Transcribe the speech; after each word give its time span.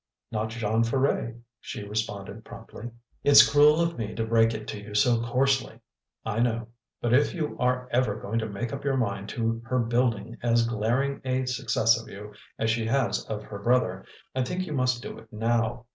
"Not 0.31 0.49
Jean 0.49 0.83
Ferret," 0.83 1.37
she 1.59 1.83
responded 1.87 2.43
promptly. 2.43 2.89
"It's 3.23 3.47
cruel 3.47 3.79
of 3.79 3.99
me 3.99 4.15
to 4.15 4.25
break 4.25 4.51
it 4.51 4.67
to 4.69 4.81
you 4.81 4.95
so 4.95 5.21
coarsely 5.21 5.79
I 6.25 6.39
know 6.39 6.69
but 7.01 7.13
if 7.13 7.35
you 7.35 7.55
are 7.59 7.87
ever 7.91 8.19
going 8.19 8.39
to 8.39 8.49
make 8.49 8.73
up 8.73 8.83
your 8.83 8.97
mind 8.97 9.29
to 9.29 9.61
her 9.65 9.77
building 9.77 10.39
as 10.41 10.65
glaring 10.65 11.21
a 11.23 11.45
success 11.45 12.01
of 12.01 12.09
you 12.09 12.33
as 12.57 12.71
she 12.71 12.87
has 12.87 13.23
of 13.25 13.43
her 13.43 13.59
brother, 13.59 14.03
I 14.33 14.43
think 14.43 14.65
you 14.65 14.73
must 14.73 15.03
do 15.03 15.19
it 15.19 15.31
now. 15.31 15.85